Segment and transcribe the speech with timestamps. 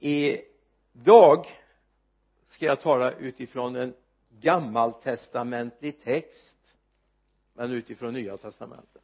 [0.00, 1.46] idag
[2.48, 3.94] ska jag tala utifrån en
[4.40, 6.56] gammaltestamentlig text
[7.54, 9.02] men utifrån nya testamentet.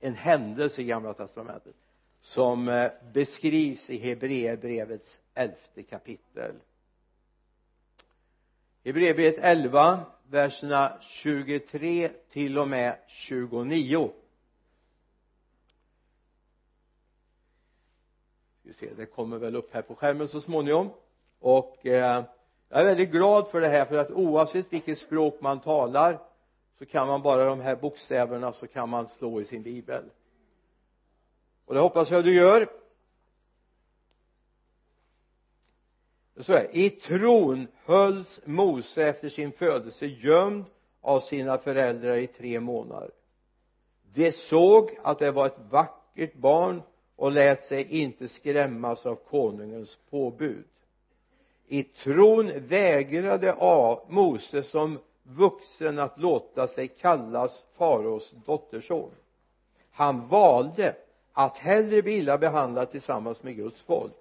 [0.00, 1.74] En händelse i gamla testamentet
[2.20, 6.54] som eh, beskrivs i Hebreerbrevets elfte kapitel.
[8.84, 10.00] Hebreerbrevet 11
[10.30, 14.12] verserna 23 till och med 29
[18.68, 20.90] vi se det kommer väl upp här på skärmen så småningom.
[21.40, 22.24] Och eh,
[22.68, 26.18] jag är väldigt glad för det här för att oavsett vilket språk man talar
[26.78, 30.04] så kan man bara de här bokstäverna så kan man slå i sin bibel.
[31.64, 32.68] Och det hoppas jag du gör.
[36.40, 40.64] Så här, i tron hölls Mose efter sin födelse gömd
[41.00, 43.10] av sina föräldrar i tre månader.
[44.14, 46.82] De såg att det var ett vackert barn
[47.18, 50.64] och lät sig inte skrämmas av konungens påbud.
[51.66, 59.10] I tron vägrade A Mose som vuxen att låta sig kallas faraos dotterson.
[59.90, 60.96] Han valde
[61.32, 64.12] att hellre bli illa behandlad tillsammans med Guds folk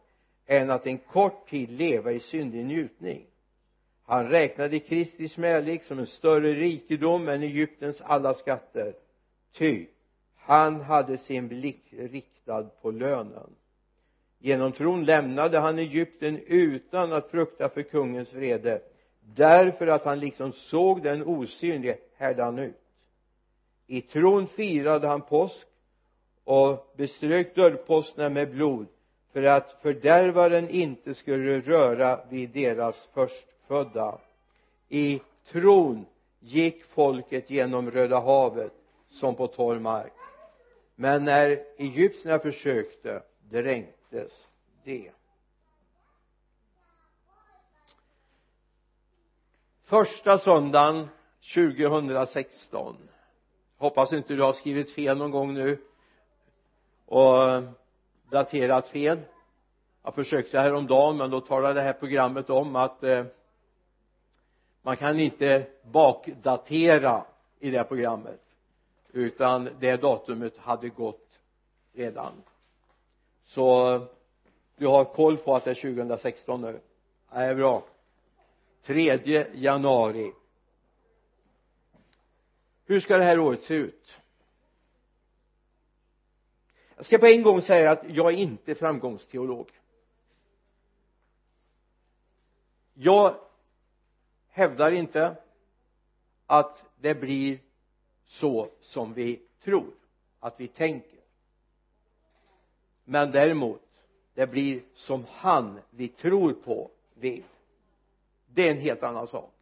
[0.45, 3.25] än att en kort tid leva i syndig njutning.
[4.05, 8.93] Han räknade Kristi smälek som en större rikedom än Egyptens alla skatter.
[9.51, 9.85] Ty
[10.47, 13.49] han hade sin blick riktad på lönen.
[14.39, 18.81] Genom tron lämnade han Egypten utan att frukta för kungens vrede
[19.21, 22.81] därför att han liksom såg den osynlige härdan han ut.
[23.87, 25.67] I tron firade han påsk
[26.43, 28.87] och beströk dörrposterna med blod
[29.33, 34.19] för att fördärvaren inte skulle röra vid deras förstfödda.
[34.89, 36.05] I tron
[36.39, 38.73] gick folket genom Röda havet
[39.09, 40.13] som på torr mark
[40.99, 44.47] men när egyptierna försökte dränktes
[44.83, 45.11] de.
[49.83, 51.07] Första söndagen
[51.53, 52.97] 2016
[53.77, 55.81] hoppas inte du har skrivit fel någon gång nu.
[57.05, 57.63] Och
[58.29, 59.19] daterat fel.
[60.03, 63.25] Jag försökte häromdagen men då talade det här programmet om att eh,
[64.81, 67.25] man kan inte bakdatera
[67.59, 68.46] i det här programmet
[69.17, 71.39] utan det datumet hade gått
[71.93, 72.33] redan.
[73.43, 73.99] Så
[74.75, 76.79] du har koll på att det är 2016 nu?
[77.29, 77.83] Det är bra.
[78.81, 80.33] 3 januari.
[82.85, 84.17] Hur ska det här året se ut?
[86.95, 89.71] Jag ska på en gång säga att jag är inte framgångsteolog.
[92.93, 93.35] Jag
[94.47, 95.35] hävdar inte
[96.45, 97.59] att det blir
[98.27, 99.91] så som vi tror
[100.39, 101.19] att vi tänker.
[103.03, 103.81] Men däremot
[104.33, 107.43] det blir som han vi tror på vill.
[108.47, 109.53] Det är en helt annan sak.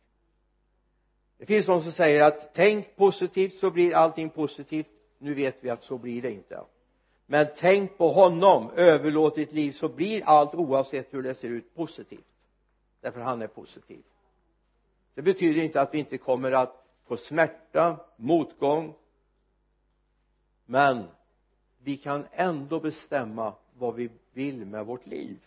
[1.38, 4.88] Det finns de som säger att tänk positivt så blir allting positivt.
[5.18, 6.64] Nu vet vi att så blir det inte.
[7.26, 11.76] Men tänk på honom överlåt ditt liv så blir allt oavsett hur det ser ut
[11.76, 12.26] positivt.
[13.02, 14.04] Därför han är positiv.
[15.14, 18.96] Det betyder inte att vi inte kommer att på smärta, motgång.
[20.66, 21.08] Men
[21.78, 25.46] vi kan ändå bestämma vad vi vill med vårt liv.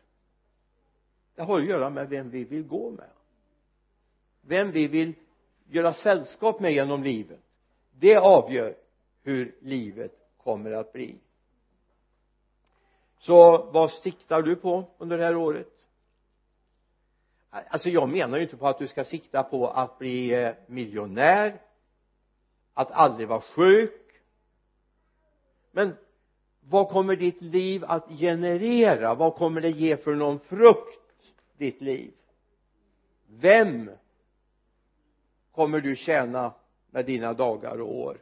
[1.34, 3.10] Det har att göra med vem vi vill gå med.
[4.40, 5.14] Vem vi vill
[5.68, 7.40] göra sällskap med genom livet.
[7.90, 8.76] Det avgör
[9.22, 11.18] hur livet kommer att bli.
[13.18, 15.77] Så vad siktar du på under det här året?
[17.68, 21.60] Alltså jag menar ju inte på att du ska sikta på att bli eh, miljonär
[22.74, 24.22] att aldrig vara sjuk.
[25.70, 25.96] Men
[26.60, 29.14] vad kommer ditt liv att generera?
[29.14, 32.12] Vad kommer det ge för någon frukt ditt liv?
[33.26, 33.90] Vem
[35.52, 36.52] kommer du tjäna
[36.90, 38.18] med dina dagar och år?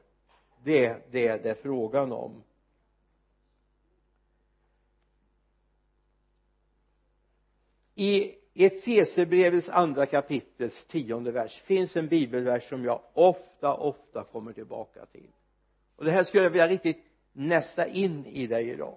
[0.64, 2.42] Det, det är det frågan om.
[7.94, 11.60] I i Efesierbrevets andra kapitels tionde vers.
[11.64, 15.30] Finns en bibelvers som jag ofta ofta kommer tillbaka till.
[15.96, 18.96] Och det här skulle jag vilja riktigt nästa in i dig idag.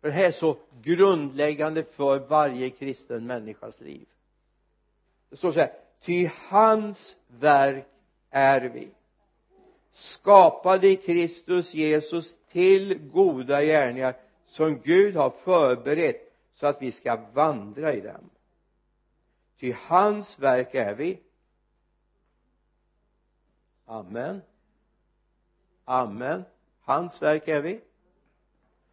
[0.00, 4.06] För det här är så grundläggande för varje kristen människas liv.
[5.30, 7.86] Det står så här ty hans verk
[8.30, 8.88] är vi
[9.92, 17.20] skapade i Kristus Jesus till goda gärningar som Gud har förberett så att vi ska
[17.34, 18.30] vandra i dem
[19.62, 21.20] ty hans verk är vi.
[23.86, 24.42] Amen.
[25.84, 26.44] Amen.
[26.80, 27.80] Hans verk är vi.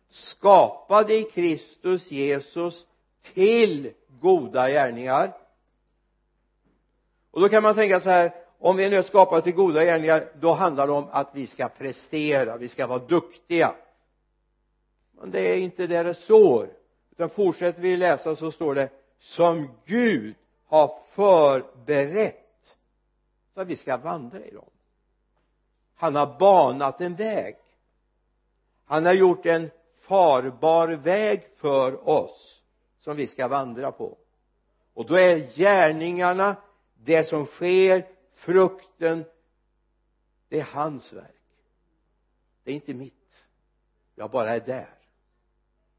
[0.09, 2.85] Skapade i Kristus Jesus
[3.21, 5.37] till goda gärningar.
[7.31, 10.31] Och då kan man tänka så här om vi nu är skapade till goda gärningar
[10.39, 13.75] då handlar det om att vi ska prestera, vi ska vara duktiga.
[15.11, 16.69] Men det är inte det det står.
[17.11, 18.89] Utan fortsätter vi läsa så står det
[19.19, 20.35] som Gud
[20.69, 22.77] har förberett
[23.53, 24.69] så att vi ska vandra i dem.
[25.95, 27.55] Han har banat en väg.
[28.85, 29.69] Han har gjort en
[29.99, 32.61] farbar väg för oss
[32.99, 34.17] som vi ska vandra på.
[34.93, 36.55] Och då är gärningarna
[36.95, 39.25] det som sker frukten
[40.49, 41.35] det är hans verk.
[42.63, 43.13] Det är inte mitt.
[44.15, 44.95] Jag bara är där.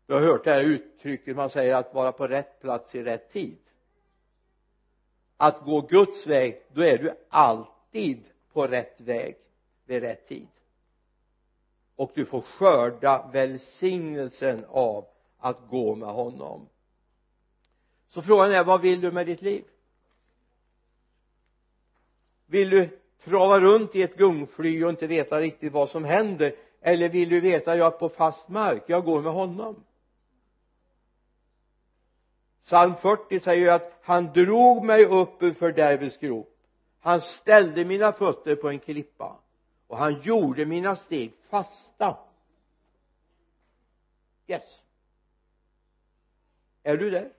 [0.06, 3.32] Du har hört det här uttrycket man säger att vara på rätt plats i rätt
[3.32, 3.58] tid
[5.40, 9.36] att gå Guds väg då är du alltid på rätt väg
[9.86, 10.48] vid rätt tid.
[11.96, 15.04] Och du får skörda välsignelsen av
[15.38, 16.68] att gå med honom.
[18.08, 19.64] Så frågan är vad vill du med ditt liv?
[22.46, 26.54] Vill du trava runt i ett gungfly och inte veta riktigt vad som händer?
[26.80, 29.84] Eller vill du veta jag är på fast mark jag går med honom?
[32.70, 36.56] Psalm 40 säger ju att han drog mig upp ur fördärvets grop.
[37.00, 39.40] Han ställde mina fötter på en klippa
[39.86, 42.18] och han gjorde mina steg fasta.
[44.46, 44.62] Yes.
[46.82, 47.32] Är du där?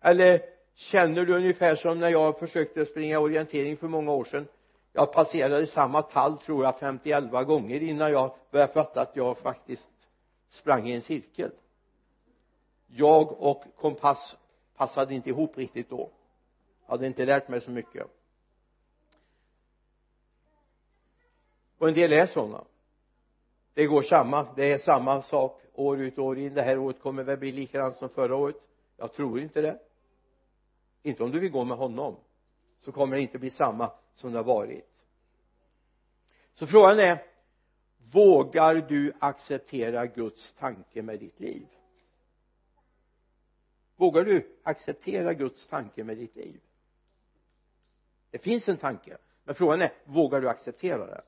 [0.00, 0.42] Eller
[0.74, 4.48] känner du ungefär som när jag försökte springa orientering för många år sedan?
[4.92, 9.90] Jag passerade samma tall tror jag 51 gånger innan jag började fatta att jag faktiskt
[10.50, 11.50] sprang i en cirkel
[12.86, 14.36] jag och kompass
[14.76, 16.10] passade inte ihop riktigt då.
[16.86, 18.06] Hade inte lärt mig så mycket.
[21.78, 22.64] Och en del är sådana
[23.74, 24.46] det går samma.
[24.56, 26.54] Det är samma sak år ut och år in.
[26.54, 28.56] Det här året kommer väl bli likadant som förra året.
[28.96, 29.78] Jag tror inte det.
[31.02, 32.16] Inte om du vill gå med honom
[32.78, 34.88] så kommer det inte bli samma som det har varit.
[36.54, 37.24] Så frågan är
[38.12, 41.66] vågar du acceptera Guds tanke med ditt liv?
[43.96, 46.60] Vågar du acceptera Guds tanke med ditt liv?
[48.30, 51.22] Det finns en tanke men frågan är vågar du acceptera den?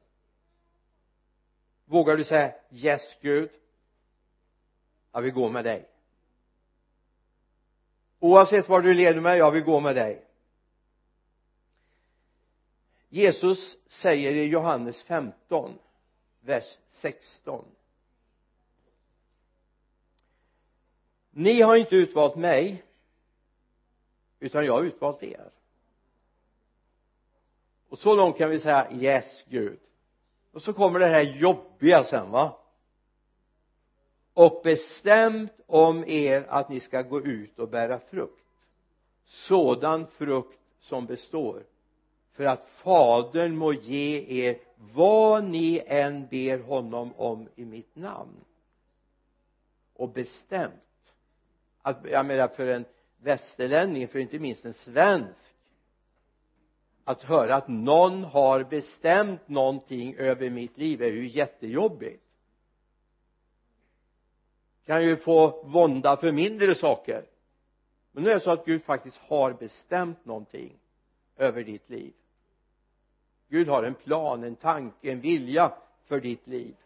[1.84, 3.50] vågar du säga yes Gud
[5.12, 5.88] jag vill gå med dig
[8.18, 10.22] oavsett var du leder mig jag vill gå med dig.
[13.08, 15.78] Jesus säger i Johannes 15
[16.40, 17.64] vers 16
[21.36, 22.84] ni har inte utvalt mig
[24.40, 25.50] utan jag har utvalt er.
[27.88, 29.78] Och så långt kan vi säga yes Gud.
[30.52, 32.58] Och så kommer det här jobbiga sen va?
[34.34, 38.44] Och bestämt om er att ni ska gå ut och bära frukt.
[39.24, 41.66] Sådan frukt som består.
[42.32, 48.44] För att fadern må ge er vad ni än ber honom om i mitt namn.
[49.94, 50.82] Och bestämt
[51.86, 52.84] att jag menar för en
[53.16, 55.54] västerlänning för inte minst en svensk
[57.04, 62.22] att höra att någon har bestämt någonting över mitt liv är ju jättejobbigt.
[64.86, 67.24] Kan ju få vånda för mindre saker.
[68.12, 70.78] Men nu är det så att Gud faktiskt har bestämt någonting
[71.36, 72.12] över ditt liv.
[73.48, 75.72] Gud har en plan, en tanke, en vilja
[76.04, 76.76] för ditt liv.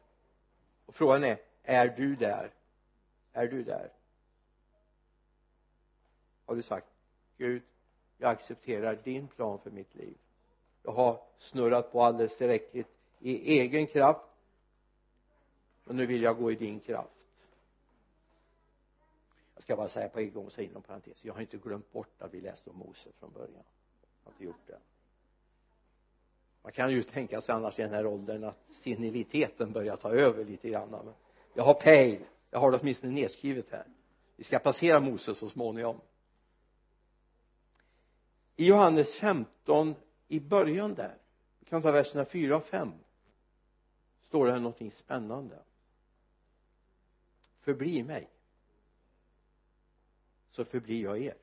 [0.87, 2.51] Och frågan är är du där?
[3.33, 3.91] Är du där?
[6.51, 6.87] Har du sagt
[7.37, 7.63] Gud
[8.19, 10.17] jag accepterar din plan för mitt liv.
[10.83, 12.89] Jag har snurrat på alldeles tillräckligt
[13.19, 14.27] i egen kraft
[15.85, 17.11] och nu vill jag gå i din kraft.
[19.55, 22.23] Jag ska bara säga på en gång så inom parentes jag har inte glömt bort
[22.23, 23.65] att vi läste om Mose från början.
[24.25, 24.79] Jag har inte gjort det.
[26.63, 30.45] Man kan ju tänka sig annars i den här åldern att seniliteten börjar ta över
[30.45, 31.15] lite grann men
[31.55, 32.25] jag har pejl.
[32.51, 33.85] Jag har det åtminstone nedskrivet här.
[34.37, 36.01] Vi ska passera Mose så småningom
[38.61, 39.95] i Johannes 15
[40.29, 41.15] i början där
[41.59, 42.93] vi kan ta verserna 4 och 5
[44.21, 45.59] står det någonting spännande.
[47.61, 48.29] Förbli mig
[50.51, 51.35] så förblir jag er.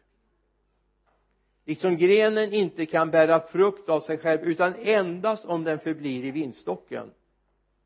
[1.65, 6.31] Liksom grenen inte kan bära frukt av sig själv utan endast om den förblir i
[6.31, 7.11] vinstocken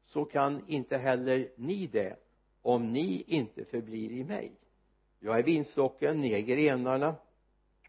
[0.05, 2.15] så kan inte heller ni det
[2.61, 4.51] om ni inte förblir i mig.
[5.19, 7.15] Jag är vinstocken, ni är grenarna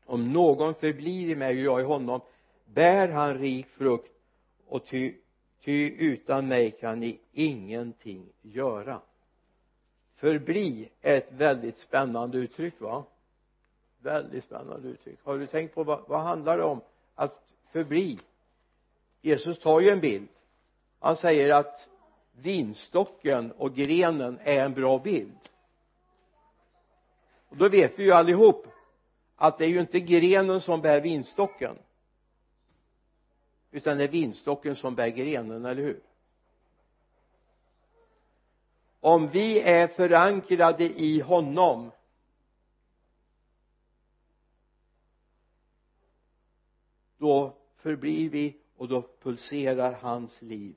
[0.07, 2.21] om någon förblir i mig och jag i honom
[2.65, 4.13] bär han rik frukt
[4.67, 5.15] och ty,
[5.65, 9.01] ty utan mig kan ni ingenting göra.
[10.17, 13.05] Förbli är ett väldigt spännande uttryck va?
[13.99, 15.19] Väldigt spännande uttryck.
[15.23, 16.81] Har du tänkt på vad, vad handlar det om?
[17.15, 18.19] Att förbli.
[19.21, 20.29] Jesus tar ju en bild.
[20.99, 21.89] Han säger att
[22.33, 25.39] vinstocken och grenen är en bra bild.
[27.49, 28.67] Och då vet vi ju allihop
[29.43, 31.79] att det är ju inte grenen som bär vinstocken
[33.71, 36.03] utan det är vinstocken som bär grenen, eller hur?
[39.01, 41.91] Om vi är förankrade i honom
[47.19, 50.77] då förblir vi och då pulserar hans liv.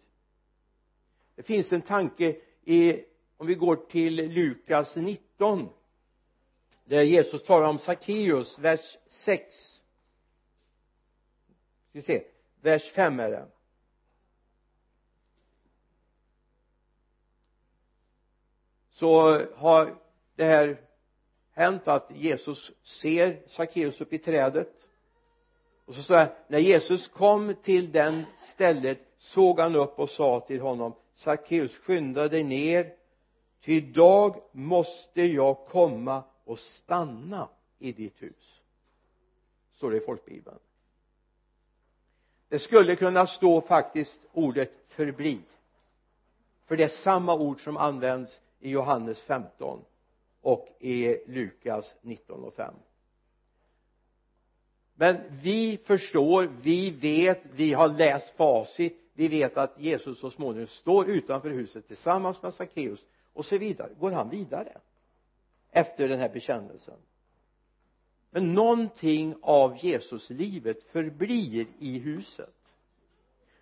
[1.35, 3.05] Det finns en tanke i
[3.37, 5.69] om vi går till Lukas 19
[6.85, 9.75] där Jesus talar om Sackeus vers 6
[11.95, 12.23] vi se.
[12.61, 13.47] Vers 5 är det.
[18.89, 19.95] Så har
[20.35, 20.81] det här
[21.51, 24.73] hänt att Jesus ser Sackeus upp i trädet.
[25.85, 30.39] Och så står det när Jesus kom till den stället såg han upp och sa
[30.39, 32.93] till honom Sackeus skynda dig ner
[33.61, 37.49] ty idag måste jag komma och stanna
[37.79, 38.61] i ditt hus.
[39.73, 40.59] Står det i folkbibeln.
[42.49, 45.39] Det skulle kunna stå faktiskt ordet förbli.
[46.65, 49.81] För det är samma ord som används i Johannes 15
[50.41, 52.73] och i Lukas 19 och 5
[54.97, 60.67] men vi förstår, vi vet, vi har läst facit vi vet att Jesus så småningom
[60.67, 63.89] står utanför huset tillsammans med Sackeus och så vidare.
[63.99, 64.77] Går han vidare?
[65.75, 66.97] Efter den här bekännelsen.
[68.29, 72.53] Men någonting av Jesuslivet förblir i huset.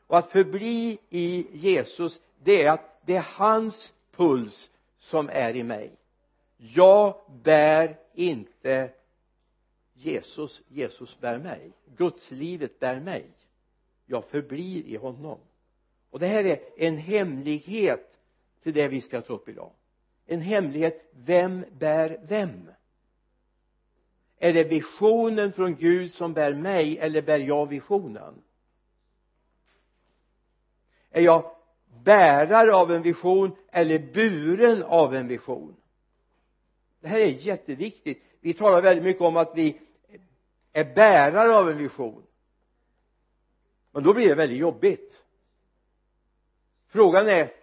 [0.07, 5.63] Och att förbli i Jesus det är att det är hans puls som är i
[5.63, 5.91] mig.
[6.57, 8.89] Jag bär inte
[9.93, 11.71] Jesus, Jesus bär mig.
[11.97, 13.25] Gudslivet bär mig.
[14.05, 15.39] Jag förblir i honom.
[16.09, 18.19] Och det här är en hemlighet
[18.63, 19.71] till det vi ska ta upp idag
[20.25, 21.09] en hemlighet.
[21.11, 22.71] Vem bär vem?
[24.37, 28.41] Är det visionen från Gud som bär mig eller bär jag visionen?
[31.11, 31.55] Är jag
[32.03, 35.75] bärare av en vision eller buren av en vision?
[36.99, 38.23] Det här är jätteviktigt.
[38.39, 39.79] Vi talar väldigt mycket om att vi
[40.73, 42.23] är bärare av en vision.
[43.91, 45.23] Men då blir det väldigt jobbigt.
[46.87, 47.53] Frågan är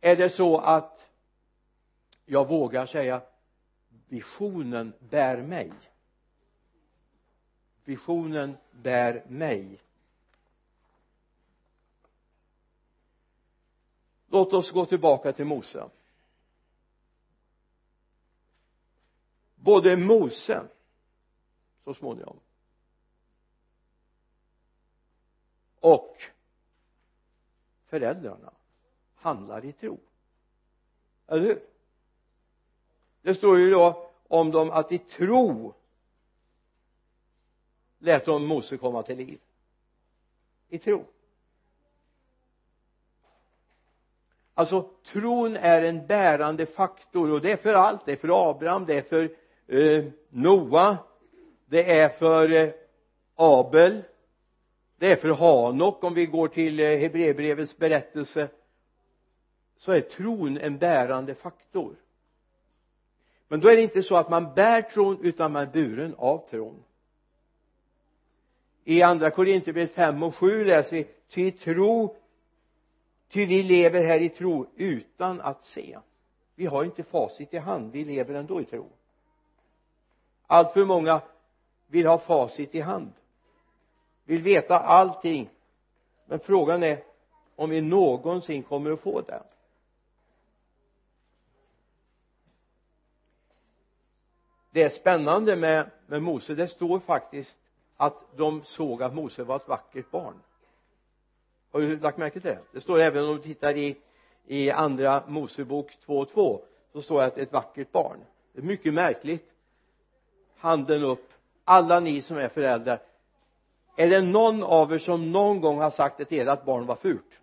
[0.00, 0.95] är det så att
[2.26, 3.22] jag vågar säga
[4.08, 5.72] visionen bär mig.
[7.84, 9.80] Visionen bär mig.
[14.28, 15.90] Låt oss gå tillbaka till Mose.
[19.54, 20.68] Både Mose
[21.84, 22.40] så småningom
[25.80, 26.22] och
[27.84, 28.52] föräldrarna
[29.14, 30.00] handlar i tro.
[31.26, 31.75] Eller hur?
[33.26, 35.74] Det står ju då om dem att i tro
[37.98, 39.40] lät de Mose komma till liv.
[40.68, 41.04] I tro.
[44.54, 48.06] Alltså tron är en bärande faktor och det är för allt.
[48.06, 49.30] Det är för Abraham det är för
[49.66, 50.98] eh, Noa
[51.66, 52.70] det är för eh,
[53.34, 54.02] Abel
[54.96, 58.48] det är för Hanok om vi går till eh, Hebreerbrevets berättelse.
[59.76, 61.96] Så är tron en bärande faktor
[63.48, 66.48] men då är det inte så att man bär tron utan man är buren av
[66.50, 66.82] tron.
[68.84, 72.16] I andra Korinthierbrevet 5 och 7 läser vi ty tro
[73.28, 75.98] ty vi lever här i tro utan att se.
[76.54, 78.86] Vi har inte facit i hand vi lever ändå i tro.
[80.46, 81.20] Allt för många
[81.86, 83.12] vill ha facit i hand.
[84.24, 85.50] Vill veta allting.
[86.26, 87.02] Men frågan är
[87.56, 89.42] om vi någonsin kommer att få det.
[94.76, 96.54] Det är spännande med, med Mose.
[96.54, 97.58] Det står faktiskt
[97.96, 100.34] att de såg att Mose var ett vackert barn.
[101.72, 102.58] Har du lagt märke till det?
[102.72, 103.96] Det står även om du tittar i
[104.46, 106.60] i andra Mosebok 2.2
[106.92, 108.18] så står det att ett vackert barn.
[108.52, 109.48] Det är mycket märkligt.
[110.56, 111.32] Handen upp.
[111.64, 113.00] Alla ni som är föräldrar.
[113.96, 117.40] Är det någon av er som någon gång har sagt till ert barn var fult?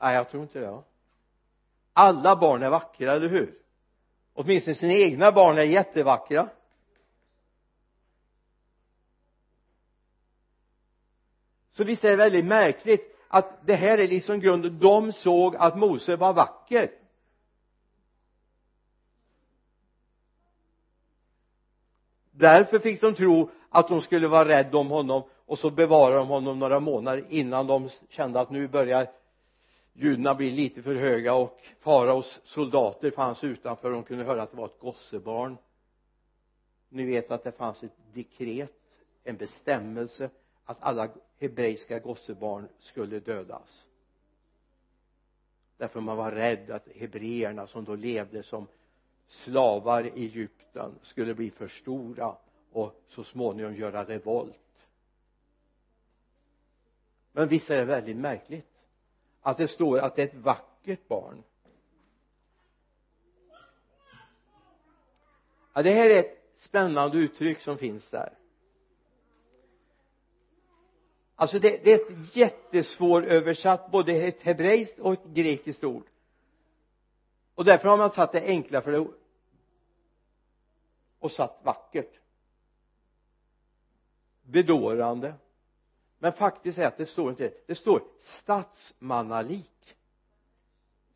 [0.00, 0.82] Nej jag tror inte det
[1.92, 3.54] alla barn är vackra, eller hur?
[4.34, 6.48] Åtminstone sina egna barn är jättevackra.
[11.70, 14.78] Så visst är det väldigt märkligt att det här är liksom grunden.
[14.78, 16.90] De såg att Mose var vacker.
[22.30, 26.28] Därför fick de tro att de skulle vara rädda om honom och så bevarade de
[26.28, 29.19] honom några månader innan de kände att nu börjar
[29.92, 33.90] judarna blev lite för höga och faraos soldater fanns utanför.
[33.90, 35.56] De kunde höra att det var ett gossebarn.
[36.88, 38.80] Ni vet att det fanns ett dekret
[39.24, 40.30] en bestämmelse
[40.64, 43.86] att alla hebreiska gossebarn skulle dödas.
[45.76, 48.66] Därför man var rädd att hebreerna som då levde som
[49.28, 52.36] slavar i Egypten skulle bli för stora
[52.72, 54.86] och så småningom göra revolt.
[57.32, 58.69] Men visst är det väldigt märkligt?
[59.40, 61.42] Att det står att det är ett vackert barn.
[65.72, 68.38] Ja det här är ett spännande uttryck som finns där.
[71.34, 76.06] Alltså det, det är ett jättesvåröversatt både ett hebreiskt och ett grekiskt ord.
[77.54, 79.06] Och därför har man satt det enkla för det
[81.18, 82.20] och satt vackert.
[84.42, 85.34] Bedårande
[86.22, 87.74] men faktiskt är att det står inte det.
[87.74, 89.96] Står statsmannalik.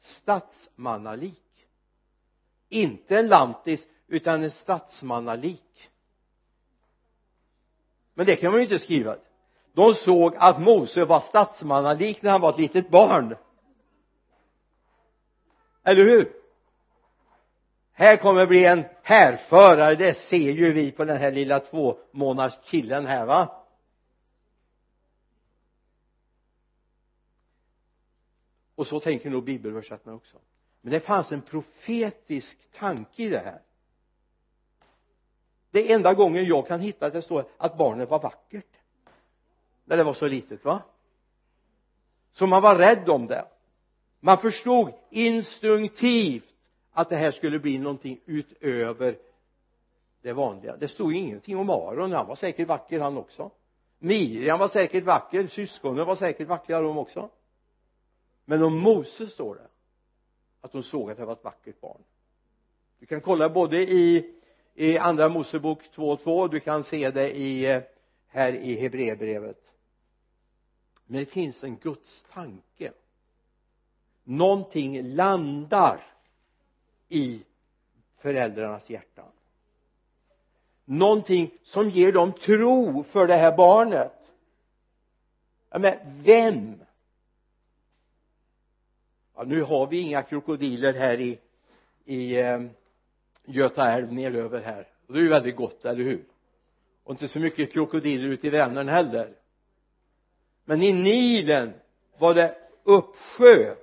[0.00, 1.66] Statsmannalik.
[2.68, 5.90] Inte en lantis utan en statsmannalik.
[8.14, 9.16] Men det kan man ju inte skriva.
[9.72, 13.36] De såg att Mose var statsmannalik när han var ett litet barn.
[15.84, 16.32] Eller hur?
[17.92, 19.94] Här kommer bli en härförare.
[19.94, 23.63] Det ser ju vi på den här lilla två månaders killen här va?
[28.74, 30.38] Och så tänker nog bibelöversättarna också.
[30.80, 33.60] Men det fanns en profetisk tanke i det här.
[35.70, 38.76] Det är enda gången jag kan hitta att det står att barnet var vackert.
[39.84, 40.82] När det var så litet va?
[42.32, 43.44] Så man var rädd om det.
[44.20, 46.54] Man förstod instinktivt
[46.92, 49.18] att det här skulle bli någonting utöver
[50.22, 50.76] det vanliga.
[50.76, 52.12] Det stod ingenting om Aron.
[52.12, 53.50] Han var säkert vacker han också.
[53.98, 55.46] Miriam var säkert vacker.
[55.46, 57.30] Syskonen var säkert vackra de också
[58.44, 59.68] men om Mose står det
[60.60, 62.02] att de såg att det var ett vackert barn.
[62.98, 64.34] Du kan kolla både i
[64.74, 67.82] i andra Mosebok 2.2 du kan se det i
[68.26, 69.72] här i Hebreerbrevet.
[71.06, 72.92] Men det finns en Guds tanke
[74.24, 76.00] någonting landar
[77.08, 77.42] i
[78.16, 79.30] föräldrarnas hjärtan.
[80.84, 84.32] Någonting som ger dem tro för det här barnet.
[85.70, 86.83] Men vem
[89.34, 91.38] ja, nu har vi inga krokodiler här i
[92.04, 92.60] i eh,
[93.44, 94.88] Göta älv neröver här.
[95.06, 96.24] Och det är ju väldigt gott, eller hur?
[97.04, 99.34] Och inte så mycket krokodiler ute i Vänern heller.
[100.64, 101.72] Men i Nilen
[102.18, 103.74] var det uppsjö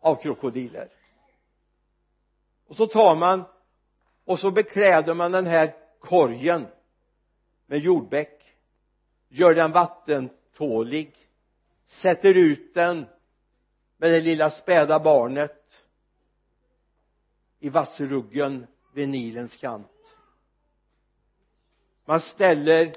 [0.00, 0.88] av krokodiler.
[2.66, 3.44] Och så tar man
[4.24, 6.66] och så bekläder man den här korgen
[7.66, 8.42] med jordbäck
[9.28, 11.14] gör den vattentålig
[11.86, 13.06] sätter ut den
[14.04, 15.86] med det lilla späda barnet
[17.58, 20.16] i vassruggen vid Nilens kant.
[22.04, 22.94] Man ställer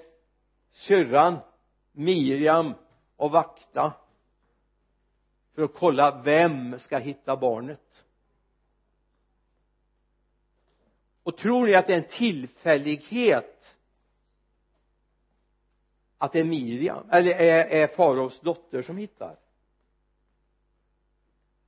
[0.72, 1.38] syrran
[1.92, 2.74] Miriam
[3.16, 3.94] och vakta
[5.54, 8.06] för att kolla vem ska hitta barnet.
[11.24, 13.78] Och tror ni att det är en tillfällighet
[16.18, 19.47] att det är Miriam eller är, är faraos dotter som hittar?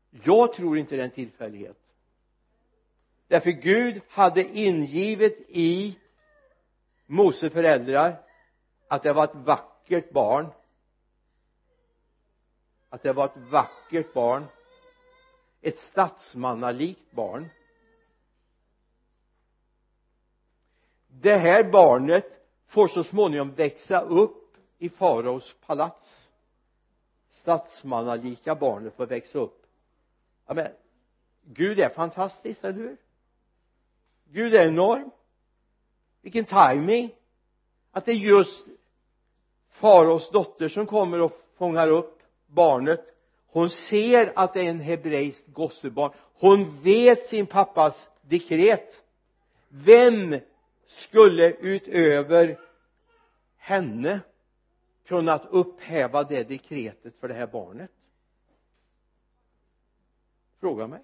[0.10, 1.78] Jag tror inte det är en tillfällighet.
[3.28, 5.98] Därför Gud hade ingivet i
[7.06, 8.26] Mose föräldrar
[8.88, 10.48] att det var ett vackert barn.
[12.90, 14.46] Att det var ett vackert barn.
[15.62, 17.50] Ett statsmannalikt barn.
[21.08, 22.26] Det här barnet
[22.68, 26.30] får så småningom växa upp i faraos palats.
[27.30, 29.59] Statsmannalika barnet får växa upp
[30.50, 30.72] ja men
[31.42, 32.98] Gud är fantastisk, eller hur?
[34.32, 35.12] Gud är enorm.
[36.22, 37.16] Vilken timing.
[37.92, 38.66] Att det är just
[39.70, 43.06] faraos dotter som kommer och fångar upp barnet.
[43.48, 46.12] Hon ser att det är en hebreiskt gossebarn.
[46.34, 49.04] Hon vet sin pappas dekret.
[49.68, 50.40] Vem
[50.88, 52.60] skulle utöver
[53.58, 54.20] henne
[55.06, 57.92] kunnat upphäva det dekretet för det här barnet?
[60.60, 61.04] Fråga mig.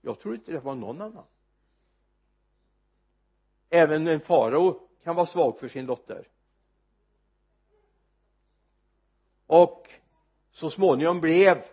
[0.00, 1.24] Jag tror inte det var någon annan.
[3.70, 6.28] Även en farao kan vara svag för sin dotter.
[9.46, 9.90] Och
[10.50, 11.64] så småningom blev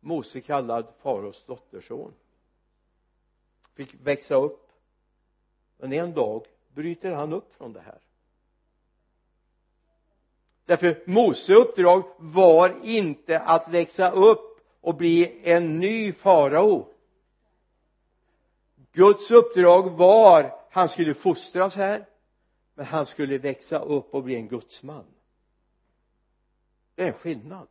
[0.00, 2.14] Mose kallad faraos dotterson.
[3.74, 4.70] Fick växa upp.
[5.76, 7.98] Men en dag bryter han upp från det här.
[10.64, 14.47] Därför Mose uppdrag var inte att växa upp
[14.80, 16.88] och bli en ny farao.
[18.92, 22.06] Guds uppdrag var han skulle fostras här
[22.74, 25.04] men han skulle växa upp och bli en gudsman.
[26.94, 27.68] Det är en skillnad.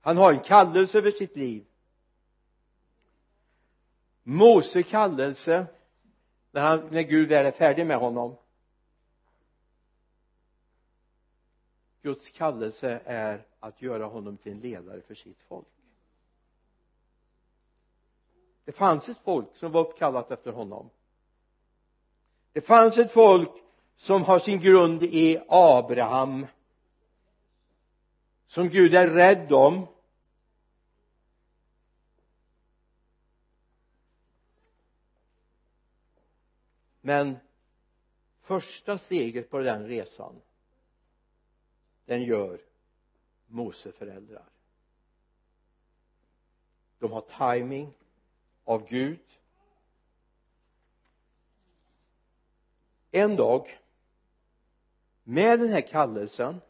[0.00, 1.64] Han har en kallelse över sitt liv.
[4.22, 5.66] Mose kallelse
[6.50, 8.36] när, han, när Gud väl är färdig med honom
[12.06, 15.66] Guds kallelse är att göra honom till en ledare för sitt folk.
[18.64, 20.90] Det fanns ett folk som var uppkallat efter honom.
[22.52, 23.50] Det fanns ett folk
[23.96, 26.46] som har sin grund i Abraham
[28.46, 29.86] som Gud är rädd om.
[37.00, 37.36] Men
[38.42, 40.40] första steget på den resan
[42.06, 42.60] den gör
[43.46, 44.44] Mose föräldrar.
[46.98, 47.92] De har timing
[48.64, 49.20] av Gud.
[53.10, 53.78] En dag
[55.24, 56.60] med den här kallelsen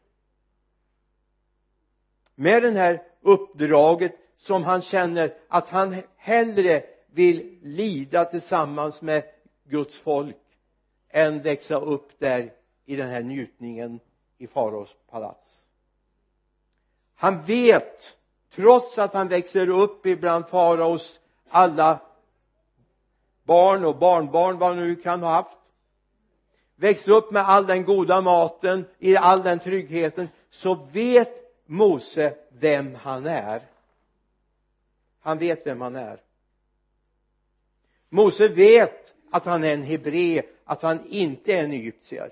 [2.35, 9.25] med det här uppdraget som han känner att han hellre vill lida tillsammans med
[9.65, 10.37] Guds folk
[11.09, 14.01] än växa upp där i den här njutningen
[14.39, 15.65] i faraos palats.
[17.15, 18.17] Han vet
[18.55, 22.01] trots att han växer upp ibland faraos alla
[23.45, 25.59] barn och barnbarn vad han nu kan ha haft
[26.77, 32.95] växer upp med all den goda maten i all den tryggheten så vet Mose vem
[32.95, 33.63] han är.
[35.21, 36.21] Han vet vem han är.
[38.09, 42.31] Mose vet att han är en hebré att han inte är en egyptier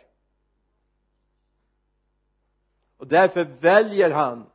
[3.05, 4.47] och därför väljer han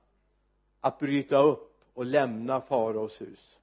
[0.80, 3.58] att bryta upp och lämna faraos hus.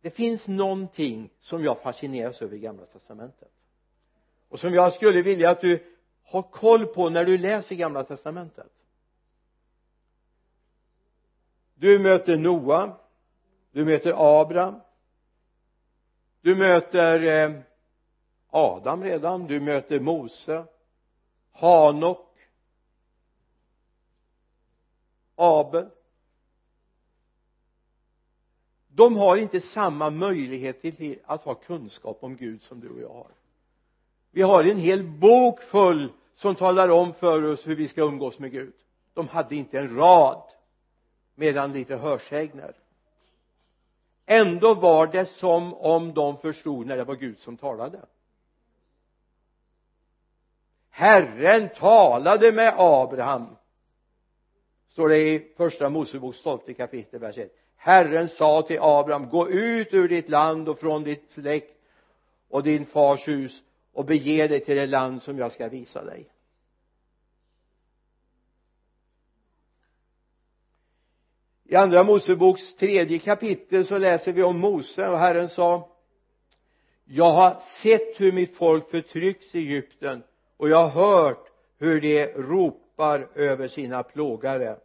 [0.00, 3.52] Det finns någonting som jag fascineras över i gamla testamentet.
[4.48, 8.72] Och som jag skulle vilja att du har koll på när du läser gamla testamentet.
[11.74, 12.96] Du möter Noa
[13.70, 14.80] du möter Abraham
[16.40, 17.60] du möter eh,
[18.50, 20.64] Adam redan du möter Mose
[21.52, 22.28] Hanok
[25.34, 25.88] Abel.
[28.88, 33.14] De har inte samma möjlighet till att ha kunskap om Gud som du och jag
[33.14, 33.30] har.
[34.30, 38.38] Vi har en hel bok full som talar om för oss hur vi ska umgås
[38.38, 38.74] med Gud.
[39.14, 40.42] De hade inte en rad
[41.34, 42.76] medan lite hörsägner
[44.28, 48.00] ändå var det som om de förstod när det var Gud som talade.
[50.90, 53.56] Herren talade med Abraham
[54.88, 59.94] står det i första Moseboks tolfte kapitel vers 1 Herren sa till Abraham gå ut
[59.94, 61.76] ur ditt land och från ditt släkt
[62.48, 63.62] och din fars hus
[63.92, 66.30] och bege dig till det land som jag ska visa dig.
[71.70, 75.88] I andra Moseboks tredje kapitel så läser vi om Mose och Herren sa
[77.04, 80.22] jag har sett hur mitt folk förtrycks i Egypten
[80.56, 84.76] och jag har hört hur de ropar över sina plågare.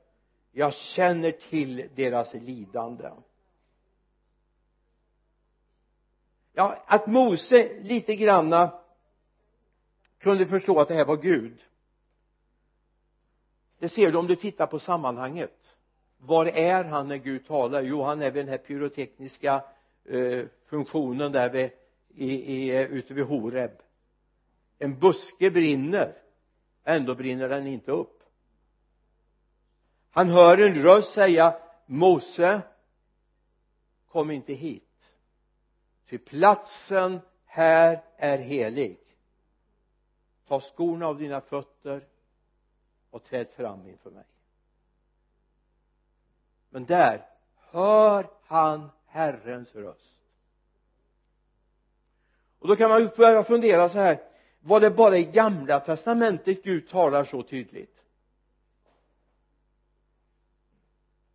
[0.51, 3.09] Jag känner till deras lidande.
[6.53, 8.79] Ja att Mose lite granna
[10.19, 11.63] kunde förstå att det här var Gud.
[13.79, 15.62] Det ser du om du tittar på sammanhanget
[16.25, 17.81] var är han när Gud talar?
[17.81, 19.63] Jo han är vid den här pyrotekniska
[20.05, 21.71] eh, funktionen där vid,
[22.07, 23.71] i, i, eh, ute vid Horeb.
[24.79, 26.17] En buske brinner.
[26.83, 28.23] Ändå brinner den inte upp.
[30.11, 32.61] Han hör en röst säga Mose
[34.07, 35.15] kom inte hit.
[36.09, 38.99] Ty platsen här är helig.
[40.47, 42.07] Ta skorna av dina fötter
[43.09, 44.25] och träd fram inför mig
[46.73, 47.25] men där
[47.71, 50.19] hör han Herrens röst.
[52.59, 54.21] Och då kan man börja fundera så här
[54.59, 57.95] var det bara i gamla testamentet Gud talar så tydligt?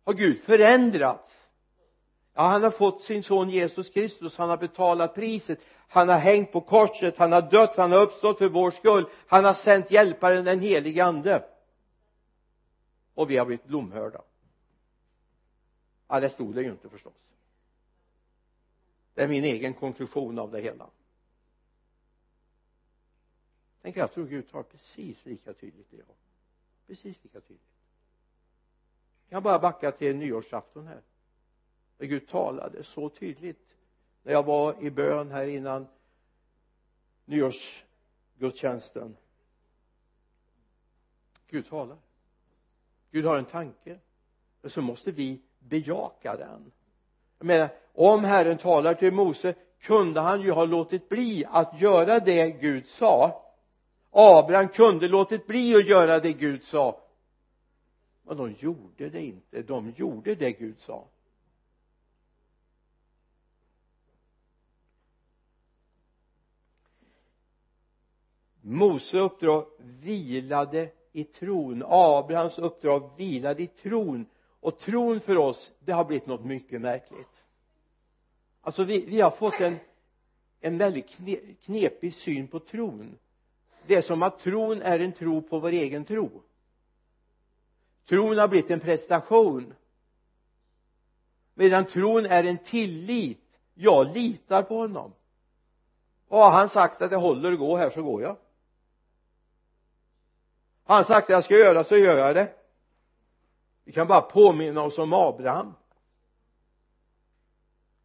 [0.03, 1.49] Har Gud förändrats?
[2.33, 6.51] Ja han har fått sin son Jesus Kristus han har betalat priset han har hängt
[6.51, 10.45] på korset han har dött han har uppstått för vår skull han har sänt hjälparen
[10.45, 11.45] den helige ande.
[13.13, 14.21] Och vi har blivit blomhörda
[16.09, 17.13] ja det stod det ju inte förstås.
[19.13, 20.89] Det är min egen konklusion av det hela.
[23.81, 26.05] Tänk jag tror Gud tar precis lika tydligt det jag
[26.89, 27.75] precis lika tydligt.
[29.23, 31.01] Jag kan bara backa till nyårsafton här.
[31.97, 33.75] Där Gud talade så tydligt.
[34.23, 35.87] När jag var i bön här innan
[37.25, 39.17] nyårsgudstjänsten.
[41.47, 41.97] Gud talar.
[43.11, 43.99] Gud har en tanke.
[44.61, 46.71] Och så måste vi bejaka den.
[47.37, 52.19] Jag menar om Herren talar till Mose kunde han ju ha låtit bli att göra
[52.19, 53.45] det Gud sa.
[54.11, 57.01] Abraham kunde låtit bli att göra det Gud sa.
[58.23, 59.61] Men de gjorde det inte.
[59.61, 61.07] De gjorde det Gud sa.
[68.61, 71.83] Mose uppdrag vilade i tron.
[71.87, 74.25] Abrahams uppdrag vilade i tron
[74.59, 77.43] och tron för oss det har blivit något mycket märkligt.
[78.61, 79.79] Alltså vi, vi har fått en
[80.61, 81.17] en väldigt
[81.65, 83.17] knepig syn på tron.
[83.87, 86.29] Det är som att tron är en tro på vår egen tro.
[88.05, 89.73] Tron har blivit en prestation.
[91.53, 93.43] Medan tron är en tillit.
[93.73, 95.13] Jag litar på honom.
[96.27, 98.37] Och har han sagt att det håller att gå här så går jag.
[100.83, 102.53] Har han sagt att jag ska göra så gör jag det
[103.89, 105.73] vi kan bara påminna oss om Abraham.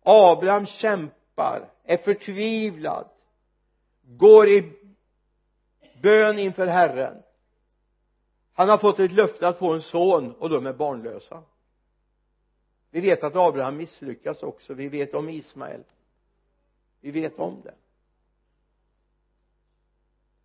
[0.03, 3.09] Abraham kämpar är förtvivlad
[4.03, 4.73] går i
[6.03, 7.23] bön inför Herren.
[8.53, 11.43] Han har fått ett löfte att få en son och de är barnlösa.
[12.91, 14.75] Vi vet att Abraham misslyckas också.
[14.75, 15.85] Vi vet om Ismael.
[17.01, 17.75] Vi vet om det.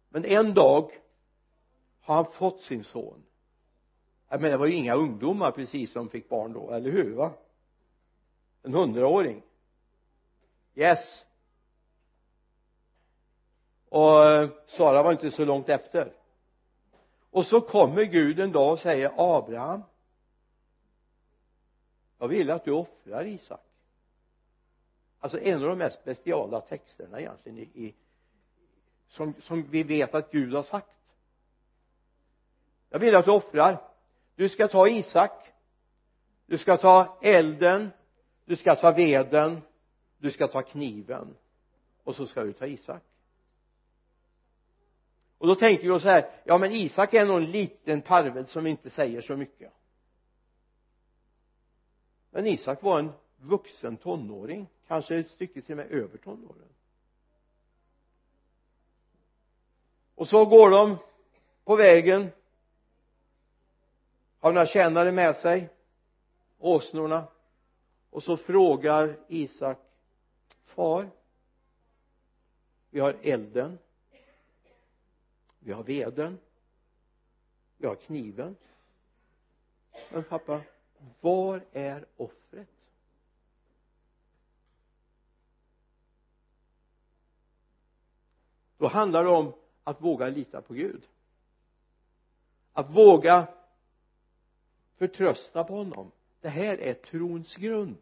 [0.10, 0.92] Men en dag
[2.02, 3.24] har han fått sin son
[4.30, 7.32] jag menar det var ju inga ungdomar precis som fick barn då, eller hur va?
[8.64, 9.42] En hundraåring.
[10.76, 11.24] Yes.
[13.90, 16.14] Och eh, Sara var inte så långt efter.
[17.32, 19.84] Och så kommer Gud en dag och säger Abraham
[22.20, 23.66] jag vill att du offrar Isak.
[25.20, 27.96] Alltså en av de mest bestiala texterna egentligen i, i
[29.08, 30.96] som, som vi vet att Gud har sagt.
[32.90, 33.89] Jag vill att du offrar
[34.40, 35.54] du ska ta Isak.
[36.46, 37.90] Du ska ta elden.
[38.46, 39.62] Du ska ta veden.
[40.18, 41.36] Du ska ta kniven.
[42.04, 43.04] Och så ska du ta Isak.
[45.38, 48.48] Och då tänker vi oss så här ja men Isak är nog en liten parvel
[48.48, 49.72] som inte säger så mycket.
[52.32, 56.70] Men Isak var en vuxen tonåring kanske ett stycke till och med över tonåren.
[60.16, 60.98] Och så går de
[61.64, 62.32] på vägen
[64.40, 65.70] har några tjänare med sig?
[66.58, 67.28] Åsnorna?
[68.10, 69.78] Och så frågar Isak
[70.66, 71.10] far
[72.90, 73.80] vi har elden.
[75.60, 76.40] Vi har veden.
[77.78, 78.56] Vi har kniven.
[80.10, 80.62] Men pappa
[81.22, 82.68] var är offret?
[88.78, 91.08] Då handlar det om att våga lita på Gud.
[92.74, 93.48] Att våga
[95.00, 96.12] förtrösta på honom.
[96.42, 97.98] Det här är trons grund.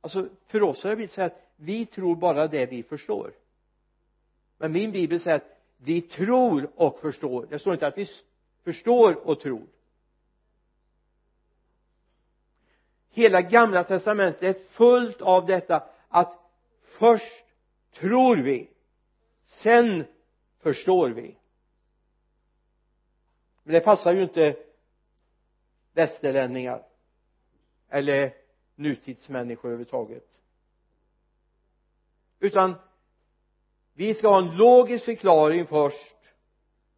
[0.00, 3.32] Alltså för oss har det blivit så att vi tror bara det vi förstår.
[4.58, 7.46] Men min bibel säger att vi tror och förstår.
[7.50, 8.08] Det står inte att vi
[8.64, 9.66] förstår och tror.
[13.10, 16.38] Hela gamla testamentet är fullt av detta att
[16.82, 17.44] först
[17.92, 18.70] tror vi
[19.46, 20.04] sen
[20.58, 21.36] förstår vi
[23.66, 24.56] men det passar ju inte
[25.92, 26.82] västerlänningar
[27.88, 28.34] eller
[28.74, 30.26] nutidsmänniskor överhuvudtaget.
[32.38, 32.74] Utan
[33.94, 36.16] vi ska ha en logisk förklaring först.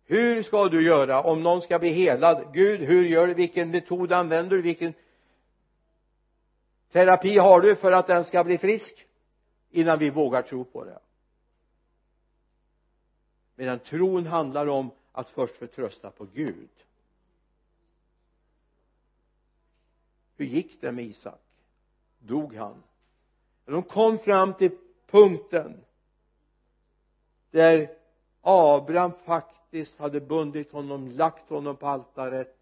[0.04, 2.52] Hur ska du göra om någon ska bli helad?
[2.52, 3.35] Gud hur gör du?
[3.35, 4.62] Vilken metod använder du?
[4.62, 4.94] Vilken
[6.92, 9.07] terapi har du för att den ska bli frisk?
[9.70, 10.98] Innan vi vågar tro på det.
[13.54, 16.68] Medan tron handlar om att först förtrösta på Gud.
[20.37, 21.40] Hur gick det med Isak?
[22.18, 22.83] Dog han?
[23.64, 25.85] De kom fram till punkten
[27.50, 27.96] där
[28.40, 32.59] Abraham faktiskt hade bundit honom, lagt honom på altaret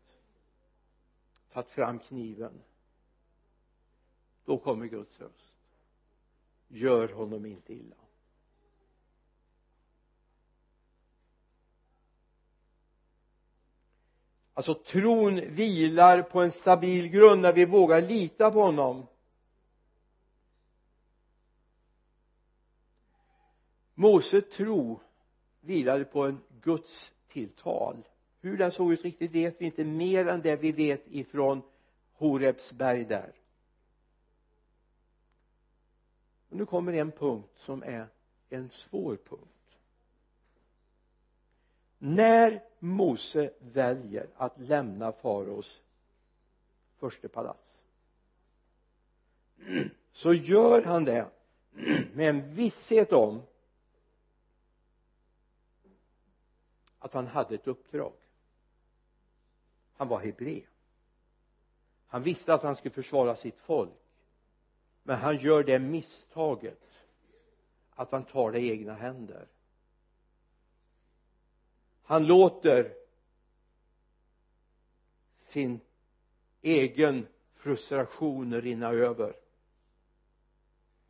[1.52, 2.62] tagit fram kniven.
[4.44, 5.52] Då kommer Guds röst.
[6.68, 7.96] Gör honom inte illa.
[14.56, 19.06] Alltså tron vilar på en stabil grund när vi vågar lita på honom.
[23.94, 25.00] Mose tro
[25.60, 28.08] vilade på en Guds tilltal.
[28.40, 31.62] Hur den såg ut riktigt vet vi inte mer än det vi vet ifrån
[32.12, 33.32] Horebs berg där.
[36.48, 38.08] Och nu kommer en punkt som är
[38.48, 39.55] en svår punkt
[41.98, 45.82] när Mose väljer att lämna faraos
[46.98, 47.84] första palats
[50.12, 51.30] så gör han det
[52.14, 53.42] med en visshet om
[56.98, 58.12] att han hade ett uppdrag.
[59.96, 60.62] Han var hebré
[62.06, 63.90] han visste att han skulle försvara sitt folk
[65.02, 67.04] men han gör det misstaget
[67.94, 69.46] att han tar det i egna händer
[72.06, 72.94] han låter
[75.40, 75.80] sin
[76.62, 79.36] egen frustration rinna över.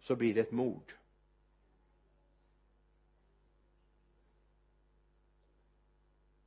[0.00, 0.92] Så blir det ett mord.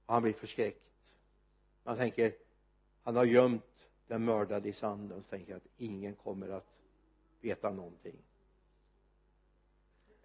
[0.05, 0.83] Han blir förskräckt.
[1.83, 2.33] Han tänker
[3.03, 5.23] han har gömt den mördade i sanden.
[5.23, 6.67] Så tänker att ingen kommer att
[7.41, 8.17] veta någonting.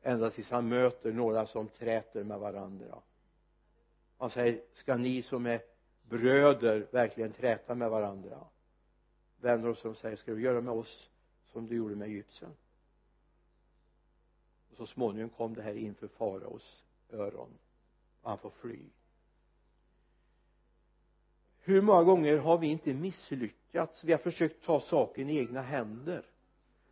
[0.02, 3.02] Ända tills han möter några som träter med varandra
[4.18, 5.61] han säger ska ni som är
[6.09, 8.46] bröder verkligen träta med varandra?
[9.40, 11.11] Vänner och som säger ska du göra med oss
[11.53, 12.50] som du gjorde med egyptien?
[14.70, 17.59] Och så småningom kom det här inför faraos öron.
[18.22, 18.79] Och han får fly.
[21.61, 24.05] Hur många gånger har vi inte misslyckats?
[24.05, 26.27] Vi har försökt ta saken i egna händer.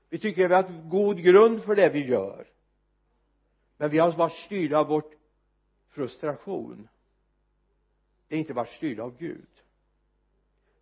[0.09, 2.47] Vi tycker vi har haft god grund för det vi gör.
[3.77, 5.05] Men vi har varit styrda av vår
[5.89, 6.89] frustration
[8.33, 9.49] det har inte varit styrda av Gud.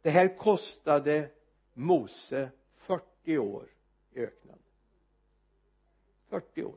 [0.02, 1.30] Det här kostade
[1.74, 3.68] Mose 40 år
[4.12, 4.58] i öknen.
[6.28, 6.74] 40 år.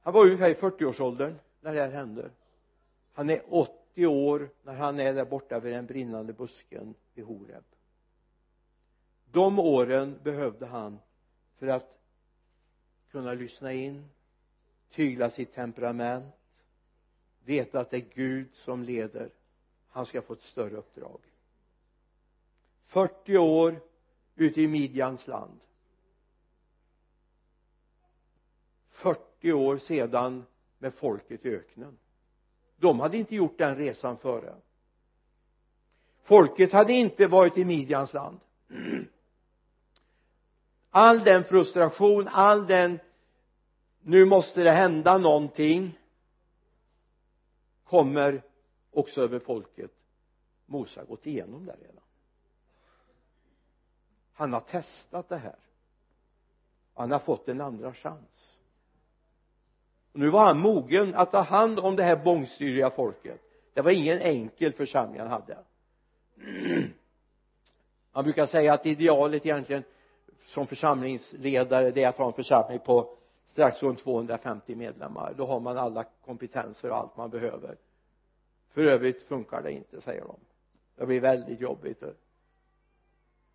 [0.00, 2.30] Han var ungefär i 40-årsåldern när det här hände.
[3.12, 7.64] Han är 80 år när han är där borta vid den brinnande busken vid Horeb.
[9.30, 10.98] De åren behövde han
[11.56, 12.00] för att
[13.10, 14.10] kunna lyssna in
[14.90, 16.34] tygla sitt temperament
[17.48, 19.30] veta att det är Gud som leder.
[19.88, 21.20] Han ska få ett större uppdrag.
[22.86, 23.80] 40 år
[24.34, 25.60] ute i Midjans land.
[28.90, 30.44] 40 år sedan
[30.78, 31.98] med folket i öknen.
[32.76, 34.54] De hade inte gjort den resan före.
[36.22, 38.40] Folket hade inte varit i Midjans land.
[40.90, 42.98] All den frustration, all den
[44.00, 45.97] nu måste det hända någonting
[47.88, 48.42] kommer
[48.90, 49.90] också över folket.
[50.66, 52.02] Mose har gått igenom det redan.
[54.32, 55.56] Han har testat det här.
[56.94, 58.56] Han har fått en andra chans.
[60.12, 63.40] Och nu var han mogen att ta hand om det här bångstyriga folket.
[63.74, 65.58] Det var ingen enkel församling han hade.
[68.12, 69.84] Man brukar säga att idealet egentligen
[70.42, 73.17] som församlingsledare det är att ha en församling på
[73.58, 75.34] strax runt 250 medlemmar.
[75.36, 77.78] Då har man alla kompetenser och allt man behöver.
[78.68, 80.36] För övrigt funkar det inte säger de.
[80.96, 82.02] Det blir väldigt jobbigt.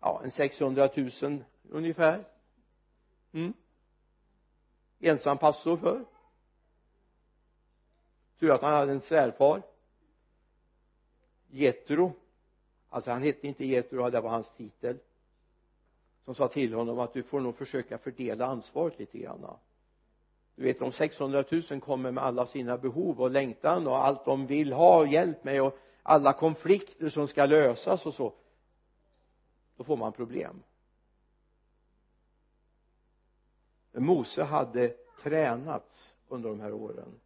[0.00, 0.88] Ja en 600
[1.22, 2.24] 000 ungefär.
[3.32, 3.52] Mm.
[5.00, 6.04] ensam pastor för.
[8.38, 9.62] Tur att han hade en svärfar.
[11.48, 12.12] Jetro.
[12.88, 14.98] Alltså han hette inte Jetro det var hans titel.
[16.24, 19.44] Som sa till honom att du får nog försöka fördela ansvaret lite grann
[20.56, 24.46] du vet om 600 000 kommer med alla sina behov och längtan och allt de
[24.46, 28.32] vill ha och hjälp med och alla konflikter som ska lösas och så.
[29.76, 30.62] Då får man problem.
[33.92, 34.88] Mose hade
[35.22, 37.20] tränats under de här åren.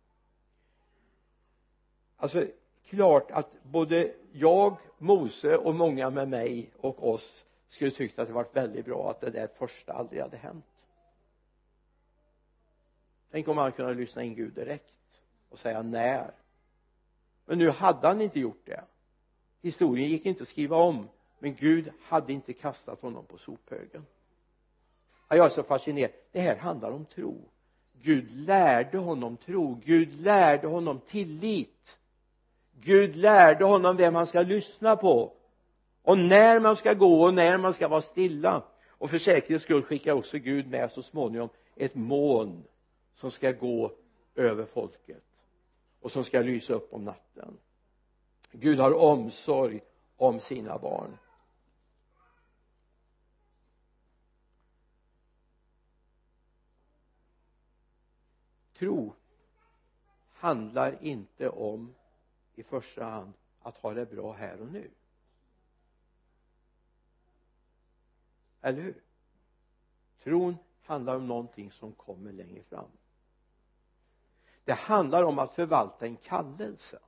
[2.16, 2.46] Alltså
[2.84, 8.34] klart att både jag, Mose och många med mig och oss skulle tyckt att det
[8.34, 10.67] varit väldigt bra att det där första aldrig hade hänt
[13.31, 14.95] tänk om han kunde lyssna in Gud direkt
[15.49, 16.31] och säga när?
[17.47, 18.85] Men nu hade han inte gjort det.
[19.62, 21.09] Historien gick inte att skriva om
[21.39, 24.07] men Gud hade inte kastat honom på sophögen.
[25.29, 26.11] Jag är så fascinerad.
[26.33, 27.49] Det här handlar om tro.
[28.03, 29.81] Gud lärde honom tro.
[29.85, 31.99] Gud lärde honom tillit.
[32.81, 35.33] Gud lärde honom vem han ska lyssna på
[36.03, 38.62] och när man ska gå och när man ska vara stilla.
[38.89, 42.64] Och för säkerhets skull skickar också Gud med så småningom ett moln
[43.18, 43.92] som ska gå
[44.34, 45.24] över folket
[46.00, 47.58] och som ska lysa upp om natten.
[48.52, 49.80] Gud har omsorg
[50.16, 51.18] om sina barn.
[58.72, 59.14] Tro
[60.32, 61.94] handlar inte om
[62.54, 64.90] i första hand att ha det bra här och nu.
[68.60, 69.02] Eller hur?
[70.18, 72.90] Tron handlar om någonting som kommer längre fram
[74.68, 76.98] det handlar om att förvalta en kallelse.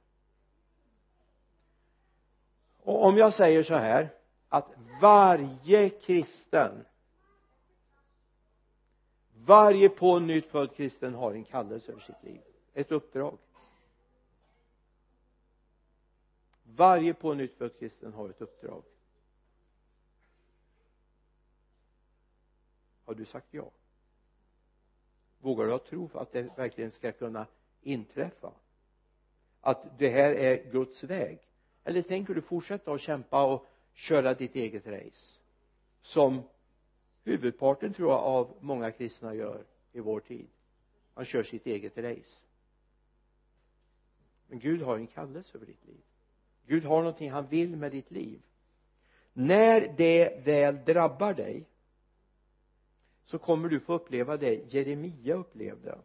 [2.79, 4.15] Och om jag säger så här
[4.49, 4.67] att
[5.01, 6.85] varje kristen
[9.35, 12.41] varje pånyttfödd kristen har en kallelse över sitt liv.
[12.75, 13.39] Ett uppdrag.
[16.63, 18.83] Varje pånyttfödd kristen har ett uppdrag.
[23.05, 23.71] Har du sagt ja?
[25.41, 27.47] Vågar du ha tro för att det verkligen ska kunna
[27.83, 28.53] inträffa?
[29.61, 31.39] Att det här är Guds väg?
[31.85, 35.39] Eller tänker du fortsätta att kämpa och köra ditt eget race?
[36.01, 36.43] Som
[37.25, 40.47] huvudparten tror jag av många kristna gör i vår tid.
[41.15, 42.39] Man kör sitt eget race.
[44.47, 46.01] Men Gud har en kallelse över ditt liv.
[46.67, 48.43] Gud har någonting han vill med ditt liv.
[49.33, 51.65] När det väl drabbar dig
[53.31, 55.99] så kommer du få uppleva det Jeremia upplevde.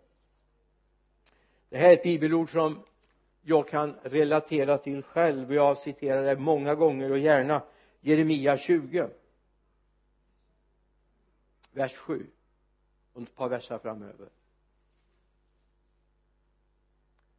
[1.70, 2.84] Det här är ett bibelord som
[3.42, 7.64] jag kan relatera till själv och jag citerar det många gånger och gärna
[8.02, 9.10] Jeremia 20
[11.72, 12.28] vers 7
[13.14, 14.30] och ett par verser framöver.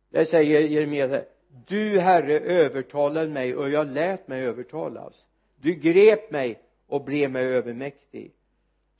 [0.08, 1.24] Där säger Jeremia
[1.66, 5.28] du herre övertalade mig och jag lät mig övertalas.
[5.56, 8.35] Du grep mig och blev mig övermäktig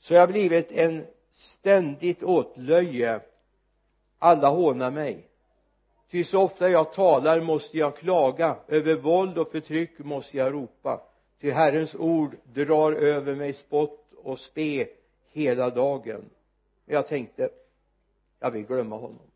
[0.07, 3.21] så jag har blivit en ständigt åtlöje.
[4.19, 5.27] Alla hånar mig.
[6.11, 8.57] Ty så ofta jag talar måste jag klaga.
[8.67, 11.01] Över våld och förtryck måste jag ropa.
[11.41, 14.87] Ty Herrens ord drar över mig spott och spe
[15.31, 16.29] hela dagen.
[16.85, 17.49] Jag tänkte
[18.39, 19.31] jag vill glömma honom.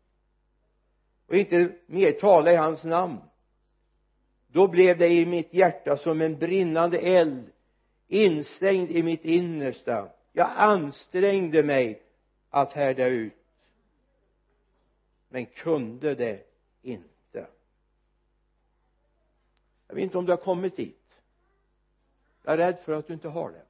[1.28, 3.18] Och inte mer tala i hans namn.
[4.46, 7.50] Då blev det i mitt hjärta som en brinnande eld
[8.08, 12.02] instängd i mitt innersta jag ansträngde mig
[12.50, 13.32] att härda ut
[15.28, 16.46] men kunde det
[16.82, 17.46] inte.
[19.86, 21.20] Jag vet inte om du har kommit dit.
[22.42, 23.64] Jag är rädd för att du inte har det.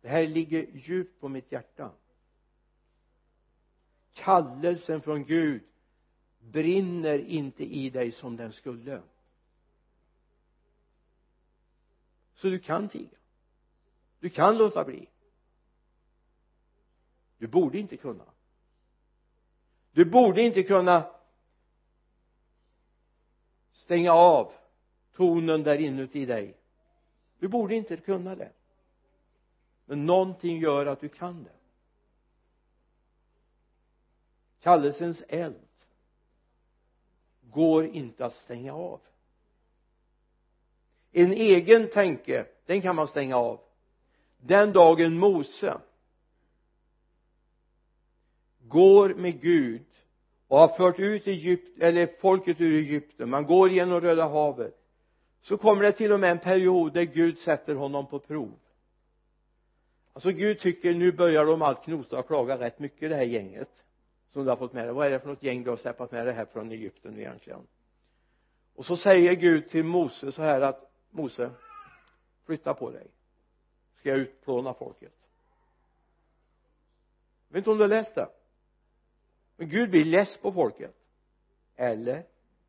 [0.00, 1.90] Det här ligger djupt på mitt hjärta.
[4.14, 5.62] Kallelsen från Gud
[6.38, 9.02] brinner inte i dig som den skulle.
[12.34, 13.17] Så du kan tiga
[14.20, 15.08] du kan låta bli.
[17.38, 18.24] Du borde inte kunna.
[19.92, 21.10] Du borde inte kunna
[23.72, 24.52] stänga av
[25.12, 26.56] tonen där inuti dig.
[27.38, 28.52] Du borde inte kunna det.
[29.84, 31.50] Men någonting gör att du kan det.
[34.60, 35.68] Kallelsens eld
[37.40, 39.00] går inte att stänga av.
[41.12, 43.60] En egen tanke den kan man stänga av
[44.38, 45.80] den dagen Mose
[48.60, 49.86] går med Gud
[50.48, 54.74] och har fört ut Egypt, eller folket ur Egypten man går genom Röda havet
[55.42, 58.58] så kommer det till och med en period där Gud sätter honom på prov.
[60.12, 63.84] Alltså Gud tycker nu börjar de allt knota och klaga rätt mycket det här gänget
[64.32, 64.94] som du har fått med dig.
[64.94, 67.60] Vad är det för något gäng du har släpat med dig här från Egypten egentligen?
[68.74, 71.50] Och så säger Gud till Mose så här att Mose
[72.46, 73.06] flytta på dig
[73.98, 75.12] ska jag utplåna folket.
[77.48, 78.28] Jag vet inte om du har läst det.
[79.56, 80.94] Men Gud blir less på folket.
[81.76, 82.26] Eller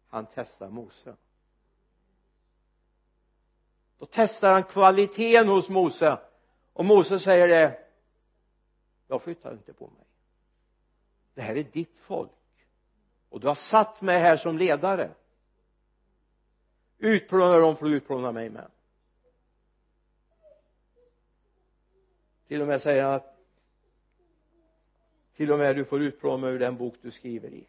[0.07, 1.15] han testar Mose.
[3.97, 6.19] Då testar han kvaliteten hos Mose.
[6.73, 7.85] Och Mose säger det
[9.07, 10.05] jag flyttar inte på mig.
[11.33, 12.31] Det här är ditt folk.
[13.29, 15.11] Och du har satt mig här som ledare.
[16.97, 18.71] Utplåna dem får du utplåna mig med.
[22.49, 23.35] Till och med säger han att
[25.35, 27.67] till och med du får utplåna mig ur den bok du skriver i.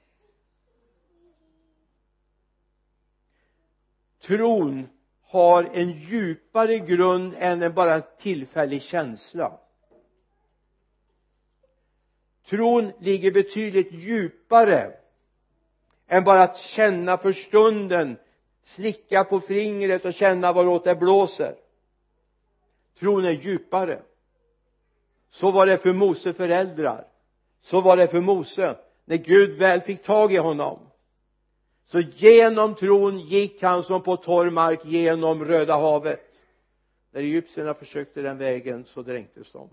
[4.20, 4.88] Tron
[5.22, 9.60] har en djupare grund än en bara tillfällig känsla.
[12.46, 14.96] Tron ligger betydligt djupare
[16.06, 18.16] än bara att känna för stunden
[18.64, 21.56] slicka på fingret och känna varåt det blåser.
[22.98, 24.02] Tron är djupare
[25.30, 27.06] så var det för Mose föräldrar.
[27.62, 30.78] Så var det för Mose när Gud väl fick tag i honom.
[31.86, 36.26] Så genom tron gick han som på torr mark genom Röda havet.
[37.10, 39.68] När egyptierna försökte den vägen så dränktes de.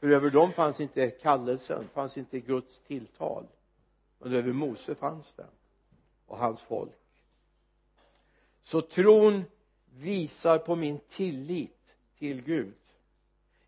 [0.00, 3.46] För över dem fanns inte kallelsen fanns inte Guds tilltal.
[4.18, 5.46] Men över Mose fanns den
[6.26, 6.92] och hans folk.
[8.62, 9.44] Så tron
[9.94, 12.74] visar på min tillit till Gud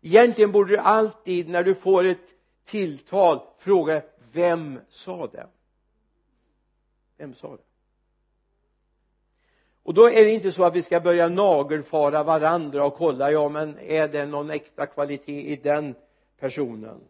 [0.01, 2.27] egentligen borde du alltid när du får ett
[2.65, 5.47] tilltal fråga vem sa det?
[7.17, 7.63] Vem sa det?
[9.83, 13.49] Och då är det inte så att vi ska börja nagelfara varandra och kolla ja
[13.49, 15.95] men är det någon äkta kvalitet i den
[16.39, 17.01] personen?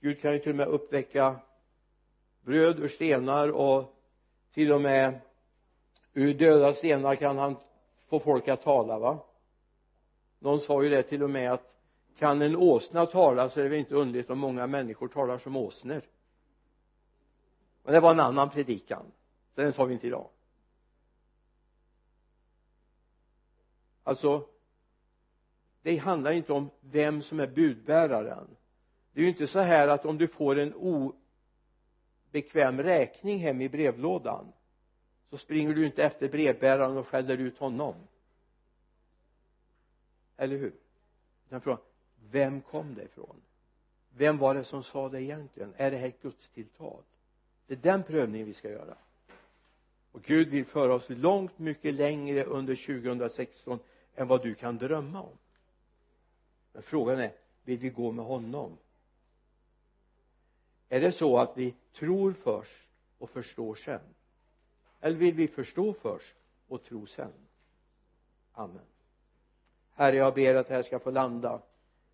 [0.00, 1.36] Gud kan ju till och med uppväcka
[2.40, 3.94] bröd ur stenar och
[4.54, 5.20] till och med
[6.12, 7.56] ur döda stenar kan han
[8.08, 9.18] få folk att tala va?
[10.40, 11.76] Någon sa ju det till och med att
[12.18, 15.56] kan en åsna tala så är det väl inte underligt om många människor talar som
[15.56, 16.02] åsnor.
[17.82, 19.06] Men det var en annan predikan.
[19.54, 20.28] Så den tar vi inte idag.
[24.04, 24.46] Alltså
[25.82, 28.56] det handlar inte om vem som är budbäraren.
[29.12, 33.68] Det är ju inte så här att om du får en obekväm räkning hem i
[33.68, 34.52] brevlådan
[35.30, 37.94] så springer du inte efter brevbäraren och skäller ut honom
[40.40, 40.72] eller hur?
[41.46, 41.80] Utan frågan
[42.30, 43.42] vem kom det ifrån?
[44.16, 45.74] Vem var det som sa det egentligen?
[45.76, 47.02] Är det här ett gudstilltal?
[47.66, 48.96] Det är den prövningen vi ska göra.
[50.12, 53.78] Och Gud vill föra oss långt mycket längre under 2016
[54.14, 55.38] än vad du kan drömma om.
[56.72, 57.32] Men frågan är
[57.64, 58.78] vill vi gå med honom?
[60.88, 62.88] Är det så att vi tror först
[63.18, 64.00] och förstår sen?
[65.00, 66.34] Eller vill vi förstå först
[66.68, 67.32] och tro sen?
[68.52, 68.86] Amen
[70.00, 71.62] herre jag ber att det här ska få landa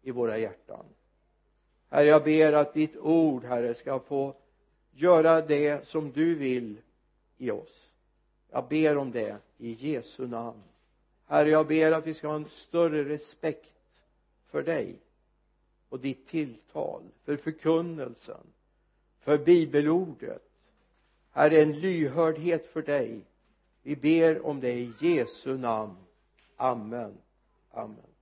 [0.03, 0.85] i våra hjärtan.
[1.89, 4.35] Herre jag ber att ditt ord herre ska få
[4.93, 6.77] göra det som du vill
[7.39, 7.93] i oss.
[8.51, 10.63] Jag ber om det i Jesu namn.
[11.27, 14.01] Herre jag ber att vi ska ha en större respekt
[14.51, 14.97] för dig
[15.89, 18.47] och ditt tilltal för förkunnelsen
[19.21, 20.49] för bibelordet.
[21.31, 23.21] Herre en lyhördhet för dig.
[23.83, 25.97] Vi ber om det i Jesu namn.
[26.57, 27.19] Amen.
[27.77, 28.16] Amen